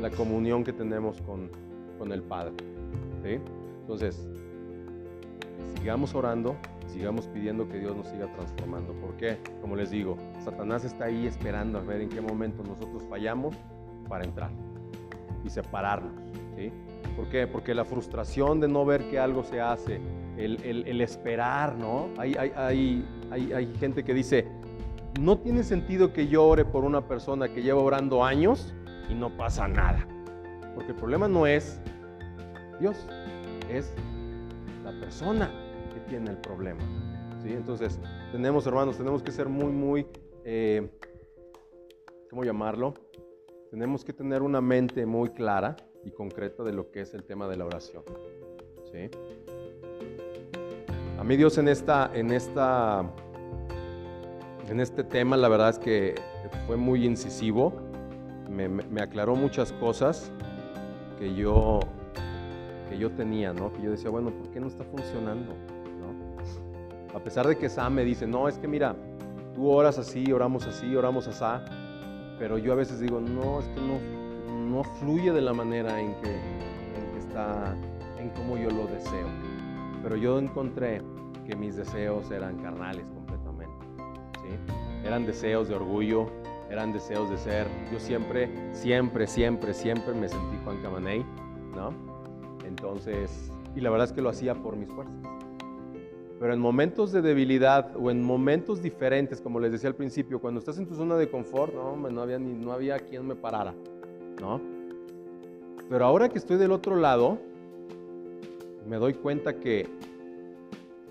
[0.00, 1.50] la comunión que tenemos con,
[1.98, 2.52] con el Padre.
[3.24, 3.40] ¿sí?
[3.80, 4.28] Entonces,
[5.76, 6.54] sigamos orando,
[6.86, 8.92] sigamos pidiendo que Dios nos siga transformando.
[9.00, 13.56] Porque, como les digo, Satanás está ahí esperando a ver en qué momento nosotros fallamos
[14.08, 14.52] para entrar
[15.44, 16.12] y separarnos.
[16.56, 16.70] ¿sí?
[17.16, 17.48] ¿Por qué?
[17.48, 20.00] Porque la frustración de no ver que algo se hace,
[20.36, 22.08] el, esperar, ¿no?
[22.18, 22.52] Hay, hay,
[23.30, 24.46] hay, hay, gente que dice,
[25.18, 28.74] no tiene sentido que yo ore por una persona que lleva orando años
[29.08, 30.06] y no pasa nada.
[30.74, 31.80] Porque el problema no es
[32.78, 33.06] Dios,
[33.68, 33.92] es
[34.84, 35.50] la persona
[35.92, 36.80] que tiene el problema.
[37.42, 37.52] ¿sí?
[37.52, 37.98] Entonces,
[38.32, 40.06] tenemos, hermanos, tenemos que ser muy, muy,
[40.44, 40.88] eh,
[42.30, 42.94] ¿cómo llamarlo?
[43.70, 47.48] Tenemos que tener una mente muy clara y concreta de lo que es el tema
[47.48, 48.02] de la oración.
[48.90, 49.10] ¿sí?
[51.18, 53.04] A mí Dios en esta, en esta,
[54.70, 56.14] en este tema, la verdad es que
[56.66, 57.72] fue muy incisivo.
[58.48, 60.30] Me, aclaró muchas cosas
[61.18, 61.80] que yo,
[62.88, 63.72] que yo tenía, ¿no?
[63.72, 65.54] Que yo decía, bueno, ¿por qué no está funcionando?
[67.12, 68.94] A pesar de que Sam me dice, no, es que mira,
[69.54, 71.64] tú oras así, oramos así, oramos así,
[72.38, 76.14] pero yo a veces digo, no, es que no, no fluye de la manera en
[76.20, 77.76] que, en que está,
[78.18, 79.26] en cómo yo lo deseo.
[80.04, 81.02] Pero yo encontré
[81.44, 83.06] que mis deseos eran carnales.
[85.10, 86.28] Eran deseos de orgullo,
[86.70, 87.66] eran deseos de ser.
[87.92, 91.26] Yo siempre, siempre, siempre, siempre me sentí Juan Camaney,
[91.74, 91.92] ¿no?
[92.64, 95.16] Entonces, y la verdad es que lo hacía por mis fuerzas.
[96.38, 100.60] Pero en momentos de debilidad o en momentos diferentes, como les decía al principio, cuando
[100.60, 103.74] estás en tu zona de confort, no, no había, ni, no había quien me parara,
[104.40, 104.60] ¿no?
[105.88, 107.36] Pero ahora que estoy del otro lado,
[108.86, 109.88] me doy cuenta que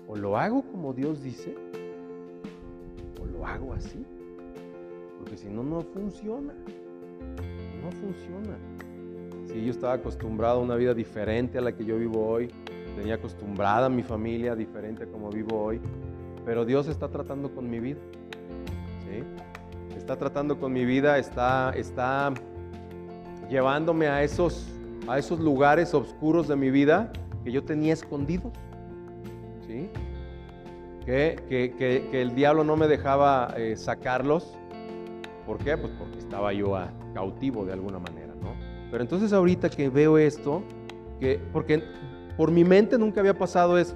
[0.08, 1.54] o lo hago como Dios dice,
[3.46, 4.04] hago así.
[5.18, 6.54] Porque si no, no funciona.
[7.82, 8.56] No funciona.
[9.46, 12.50] Si yo estaba acostumbrado a una vida diferente a la que yo vivo hoy,
[12.96, 15.80] tenía acostumbrada a mi familia diferente a como vivo hoy,
[16.44, 17.98] pero Dios está tratando con mi vida.
[19.04, 19.24] ¿sí?
[19.96, 22.32] Está tratando con mi vida, está, está
[23.48, 24.68] llevándome a esos,
[25.08, 27.12] a esos lugares oscuros de mi vida
[27.44, 28.52] que yo tenía escondidos.
[31.04, 34.56] Que, el diablo no me dejaba eh, sacarlos.
[35.46, 35.76] ¿Por qué?
[35.76, 38.54] Pues porque estaba yo a, cautivo de alguna manera, ¿no?
[38.90, 40.62] Pero entonces ahorita que veo esto,
[41.18, 41.82] que, porque
[42.36, 43.94] por mi mente nunca había pasado eso.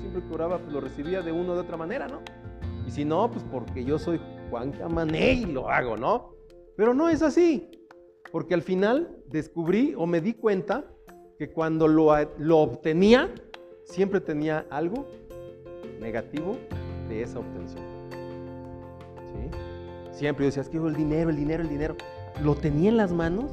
[0.00, 2.20] siempre que oraba, pues lo recibía de una o de otra manera, ¿no?
[2.86, 6.34] Y si no, pues porque yo soy Juan Camané y lo hago, ¿no?
[6.76, 7.70] Pero no es así.
[8.30, 10.84] Porque al final descubrí o me di cuenta
[11.38, 13.32] que cuando lo, lo obtenía,
[13.84, 15.06] siempre tenía algo
[16.00, 16.56] negativo
[17.08, 17.92] de esa obtención.
[20.12, 21.96] Siempre yo decía, es que el dinero, el dinero, el dinero.
[22.42, 23.50] Lo tenía en las manos.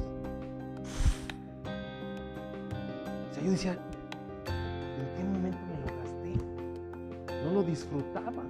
[3.30, 7.44] O sea, yo decía, ¿en qué momento me lo gasté?
[7.44, 8.44] No lo disfrutaba.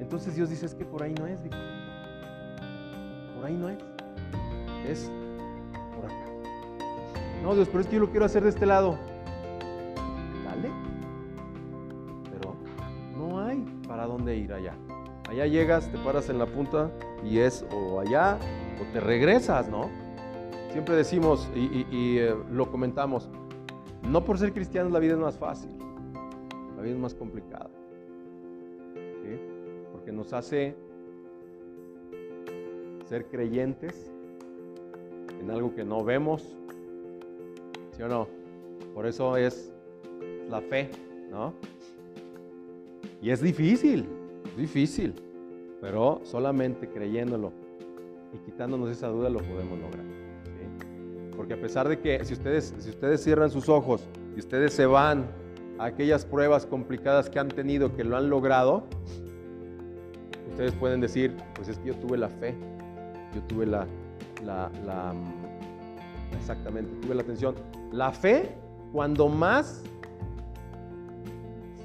[0.00, 1.38] Entonces Dios dice, es que por ahí no es,
[3.36, 3.78] Por ahí no es.
[4.84, 5.12] Es
[7.42, 8.98] no, Dios, pero es que yo lo quiero hacer de este lado.
[10.44, 10.70] Dale.
[12.30, 12.54] Pero
[13.16, 14.74] no hay para dónde ir allá.
[15.28, 16.90] Allá llegas, te paras en la punta
[17.24, 18.38] y es o allá
[18.80, 19.88] o te regresas, ¿no?
[20.72, 23.28] Siempre decimos y, eh, lo comentamos,
[24.08, 25.70] no por ser cristianos la vida es más fácil,
[26.76, 27.70] la vida es más complicada.
[28.94, 29.40] ¿sí?
[29.92, 30.76] Porque nos hace
[33.04, 34.12] ser creyentes
[35.40, 36.56] en algo que no vemos,
[38.02, 38.28] o no?
[38.94, 39.72] Por eso es
[40.48, 40.90] la fe,
[41.30, 41.54] ¿no?
[43.22, 44.06] Y es difícil,
[44.44, 45.14] es difícil,
[45.80, 47.52] pero solamente creyéndolo
[48.32, 50.04] y quitándonos esa duda lo podemos lograr.
[51.36, 54.02] Porque a pesar de que si ustedes, si ustedes cierran sus ojos
[54.36, 55.26] y ustedes se van
[55.78, 58.84] a aquellas pruebas complicadas que han tenido, que lo han logrado,
[60.50, 62.54] ustedes pueden decir, pues es que yo tuve la fe,
[63.34, 63.86] yo tuve la,
[64.44, 65.14] la, la
[66.38, 67.54] exactamente, tuve la atención.
[67.92, 68.54] La fe,
[68.92, 69.82] cuando más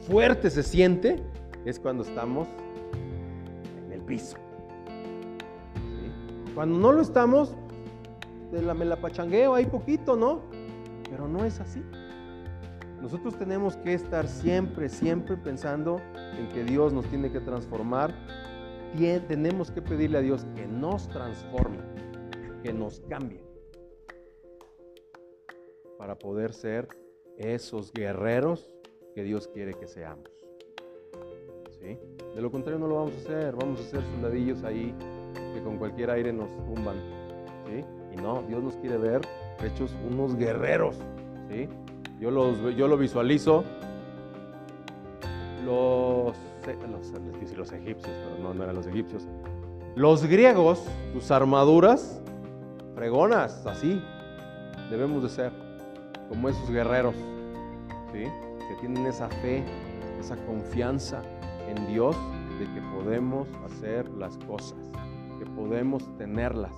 [0.08, 1.24] fuerte se siente,
[1.66, 2.48] es cuando estamos
[3.86, 4.38] en el piso.
[6.54, 7.56] Cuando no lo estamos,
[8.52, 10.42] la, me la pachangueo ahí poquito, ¿no?
[11.10, 11.84] Pero no es así.
[13.02, 16.00] Nosotros tenemos que estar siempre, siempre pensando
[16.40, 18.14] en que Dios nos tiene que transformar.
[19.28, 21.80] Tenemos que pedirle a Dios que nos transforme,
[22.64, 23.55] que nos cambie
[26.06, 26.88] para poder ser
[27.36, 28.70] esos guerreros
[29.16, 30.30] que Dios quiere que seamos.
[31.82, 34.94] De lo contrario no lo vamos a hacer, vamos a ser soldadillos ahí
[35.56, 36.98] que con cualquier aire nos tumban.
[38.14, 39.22] Y no, Dios nos quiere ver
[39.64, 40.96] hechos unos guerreros.
[41.50, 41.68] ¿sí?
[42.20, 43.64] Yo, los, yo lo visualizo.
[45.66, 46.38] Los,
[46.92, 49.28] los, los egipcios, pero no, no eran los egipcios.
[49.96, 52.22] Los griegos, sus armaduras,
[52.94, 54.00] fregonas, así,
[54.92, 55.65] debemos de ser,
[56.30, 57.16] como esos guerreros,
[58.12, 58.24] ¿sí?
[58.68, 59.64] que tienen esa fe,
[60.20, 61.22] esa confianza
[61.68, 62.16] en Dios
[62.60, 64.78] de que podemos hacer las cosas,
[65.40, 66.74] que podemos tenerlas,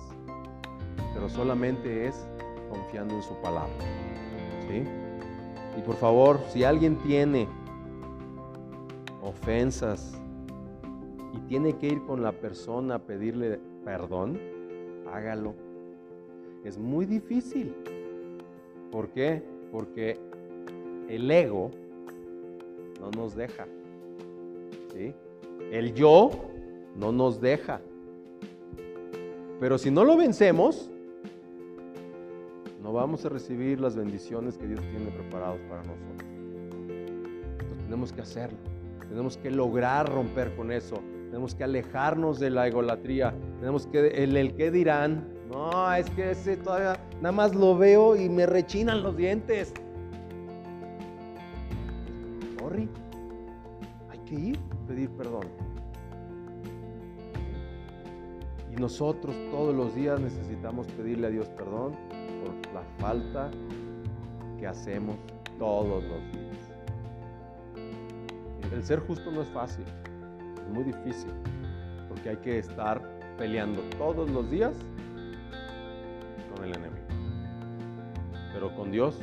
[1.14, 2.26] pero solamente es
[2.70, 3.72] confiando en su palabra.
[4.68, 4.82] ¿sí?
[5.78, 7.48] Y por favor, si alguien tiene
[9.22, 10.20] ofensas
[11.34, 14.38] y tiene que ir con la persona a pedirle perdón,
[15.12, 15.54] hágalo.
[16.64, 17.74] Es muy difícil.
[18.90, 19.42] ¿Por qué?
[19.70, 20.18] Porque
[21.08, 21.70] el ego
[23.00, 23.66] no nos deja.
[24.94, 25.14] ¿sí?
[25.70, 26.30] El yo
[26.96, 27.80] no nos deja.
[29.60, 30.90] Pero si no lo vencemos,
[32.82, 36.28] no vamos a recibir las bendiciones que Dios tiene preparados para nosotros.
[36.88, 38.58] Entonces tenemos que hacerlo.
[39.08, 40.96] Tenemos que lograr romper con eso.
[41.26, 43.34] Tenemos que alejarnos de la egolatría.
[43.58, 48.16] Tenemos que, el, el que dirán, no, es que ese todavía nada más lo veo
[48.16, 49.72] y me rechinan los dientes.
[52.58, 52.88] Sorry,
[54.10, 55.46] hay que ir a pedir perdón.
[58.70, 61.92] Y nosotros todos los días necesitamos pedirle a Dios perdón
[62.44, 63.50] por la falta
[64.58, 65.16] que hacemos
[65.58, 66.48] todos los días.
[68.70, 69.84] El ser justo no es fácil,
[70.62, 71.30] es muy difícil,
[72.08, 73.00] porque hay que estar
[73.38, 74.74] peleando todos los días
[78.78, 79.18] con Dios,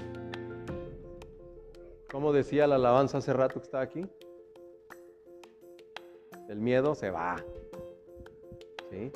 [2.11, 4.05] como decía la alabanza hace rato que estaba aquí,
[6.49, 7.37] el miedo se va.
[8.91, 9.11] ¿Sí?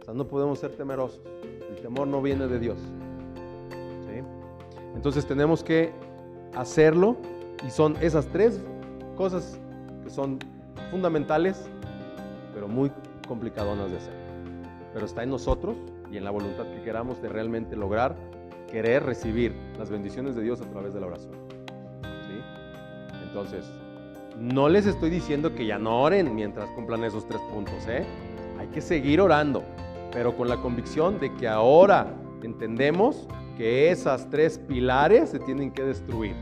[0.00, 1.20] O sea, no podemos ser temerosos.
[1.68, 2.78] El temor no viene de Dios.
[4.06, 4.22] ¿Sí?
[4.94, 5.92] Entonces tenemos que
[6.54, 7.16] hacerlo
[7.66, 8.60] y son esas tres
[9.16, 9.58] cosas
[10.04, 10.38] que son
[10.92, 11.68] fundamentales,
[12.54, 12.92] pero muy
[13.26, 14.14] complicadonas de hacer.
[14.94, 15.76] Pero está en nosotros
[16.12, 18.16] y en la voluntad que queramos de realmente lograr,
[18.70, 21.34] querer recibir las bendiciones de Dios a través de la oración.
[23.22, 23.64] Entonces,
[24.38, 28.04] no les estoy diciendo que ya no oren mientras cumplan esos tres puntos, ¿eh?
[28.58, 29.62] Hay que seguir orando,
[30.12, 35.84] pero con la convicción de que ahora entendemos que esas tres pilares se tienen que
[35.84, 36.34] destruir.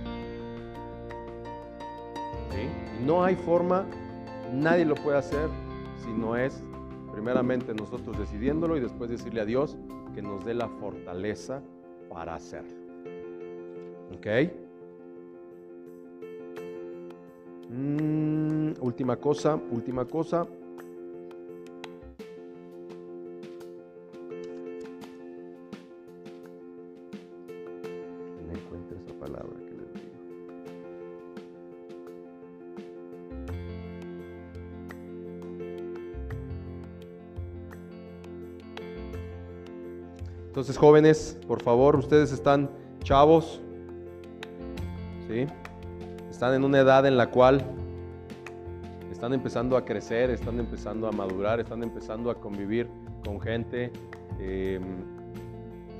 [2.51, 3.05] ¿Sí?
[3.05, 3.87] no hay forma,
[4.53, 5.49] nadie lo puede hacer
[6.03, 6.63] si no es
[7.13, 9.77] primeramente nosotros decidiéndolo y después decirle a Dios
[10.15, 11.63] que nos dé la fortaleza
[12.09, 12.77] para hacerlo.
[14.17, 14.27] ¿Ok?
[17.71, 20.47] Mm, última cosa, última cosa.
[40.69, 42.69] Entonces, jóvenes, por favor, ustedes están
[43.03, 43.63] chavos,
[45.27, 45.47] ¿sí?
[46.31, 47.65] Están en una edad en la cual
[49.11, 52.87] están empezando a crecer, están empezando a madurar, están empezando a convivir
[53.25, 53.91] con gente
[54.39, 54.79] eh,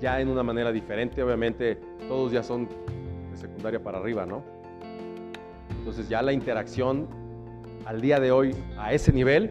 [0.03, 1.23] ya en una manera diferente.
[1.23, 1.77] Obviamente,
[2.07, 2.69] todos ya son
[3.31, 4.43] de secundaria para arriba, ¿no?
[5.79, 7.07] Entonces, ya la interacción
[7.87, 9.51] al día de hoy a ese nivel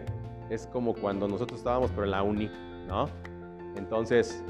[0.52, 2.52] es como cuando nosotros estábamos, pero en la uni,
[2.88, 3.08] ¿no?
[3.76, 4.44] Entonces,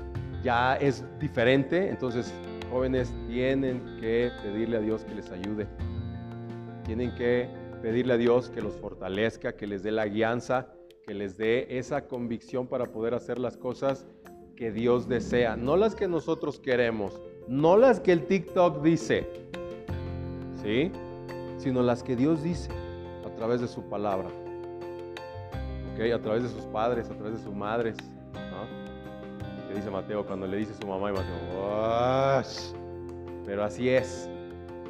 [0.48, 2.34] ya es diferente, entonces
[2.72, 5.68] jóvenes tienen que pedirle a Dios que les ayude.
[6.86, 7.50] Tienen que
[7.82, 10.70] pedirle a Dios que los fortalezca, que les dé la guianza,
[11.06, 14.08] que les dé esa convicción para poder hacer las cosas
[14.56, 17.20] que Dios desea, no las que nosotros queremos,
[17.50, 19.28] no las que el TikTok dice,
[20.64, 20.94] ¿sí?
[21.58, 22.70] Sino las que Dios dice
[23.26, 24.30] a través de su palabra,
[25.94, 26.14] ¿ok?
[26.16, 27.98] A través de sus padres, a través de sus madres.
[29.68, 32.44] Que dice Mateo cuando le dice su mamá y Mateo,
[33.46, 34.30] pero así es,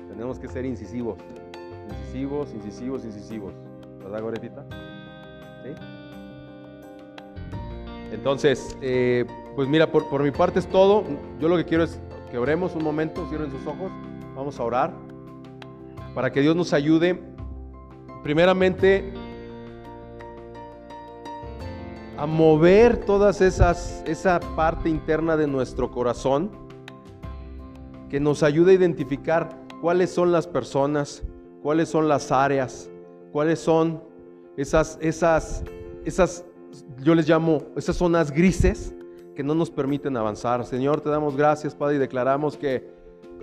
[0.09, 1.17] tenemos que ser incisivos,
[1.89, 3.53] incisivos, incisivos, incisivos,
[3.99, 4.65] ¿verdad, Goretita?
[5.63, 5.71] ¿Sí?
[8.11, 9.25] Entonces, eh,
[9.55, 11.03] pues mira, por, por, mi parte es todo.
[11.39, 11.99] Yo lo que quiero es
[12.32, 13.91] que oremos un momento, cierren sus ojos,
[14.36, 14.93] vamos a orar
[16.13, 17.21] para que Dios nos ayude.
[18.23, 19.13] Primeramente,
[22.18, 26.49] a mover todas esas, esa parte interna de nuestro corazón,
[28.09, 29.49] que nos ayude a identificar
[29.82, 31.24] cuáles son las personas,
[31.61, 32.89] cuáles son las áreas,
[33.32, 34.01] cuáles son
[34.55, 35.63] esas, esas,
[36.05, 36.43] esas,
[37.03, 38.95] yo les llamo, esas zonas grises
[39.36, 40.65] que no nos permiten avanzar.
[40.65, 42.89] Señor, te damos gracias, Padre, y declaramos que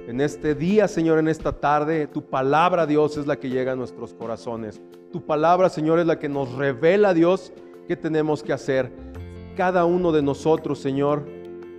[0.08, 3.76] en este día, Señor, en esta tarde, tu palabra, Dios, es la que llega a
[3.76, 4.82] nuestros corazones.
[5.12, 7.52] Tu palabra, Señor, es la que nos revela, Dios,
[7.86, 8.90] qué tenemos que hacer.
[9.56, 11.26] Cada uno de nosotros, Señor,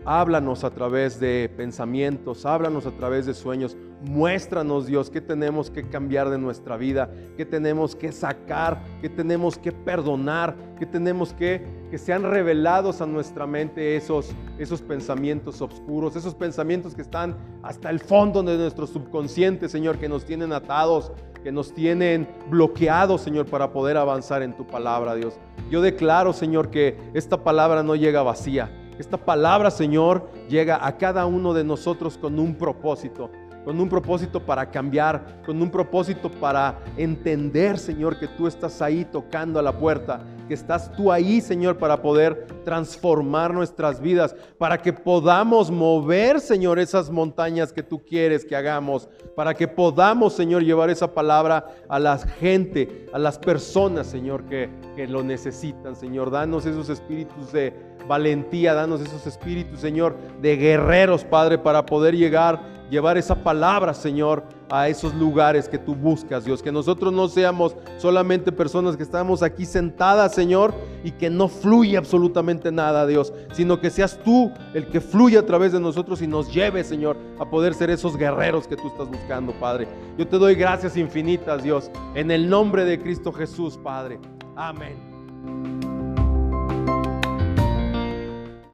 [0.06, 3.76] háblanos a través de pensamientos, háblanos a través de sueños.
[4.10, 9.58] Muéstranos, Dios, qué tenemos que cambiar de nuestra vida, qué tenemos que sacar, qué tenemos
[9.58, 16.16] que perdonar, qué tenemos que que sean revelados a nuestra mente esos esos pensamientos oscuros,
[16.16, 21.12] esos pensamientos que están hasta el fondo de nuestro subconsciente, Señor, que nos tienen atados,
[21.44, 25.36] que nos tienen bloqueados, Señor, para poder avanzar en tu palabra, Dios.
[25.70, 28.72] Yo declaro, Señor, que esta palabra no llega vacía.
[28.98, 33.30] Esta palabra, Señor, llega a cada uno de nosotros con un propósito
[33.66, 39.04] con un propósito para cambiar, con un propósito para entender, Señor, que tú estás ahí
[39.04, 44.78] tocando a la puerta, que estás tú ahí, Señor, para poder transformar nuestras vidas, para
[44.78, 50.64] que podamos mover, Señor, esas montañas que tú quieres que hagamos, para que podamos, Señor,
[50.64, 56.30] llevar esa palabra a la gente, a las personas, Señor, que, que lo necesitan, Señor.
[56.30, 62.76] Danos esos espíritus de valentía, danos esos espíritus, Señor, de guerreros, Padre, para poder llegar
[62.90, 66.62] llevar esa palabra, Señor, a esos lugares que tú buscas, Dios.
[66.62, 71.98] Que nosotros no seamos solamente personas que estamos aquí sentadas, Señor, y que no fluye
[71.98, 76.28] absolutamente nada, Dios, sino que seas tú el que fluye a través de nosotros y
[76.28, 79.88] nos lleve, Señor, a poder ser esos guerreros que tú estás buscando, Padre.
[80.18, 84.20] Yo te doy gracias infinitas, Dios, en el nombre de Cristo Jesús, Padre.
[84.56, 85.95] Amén.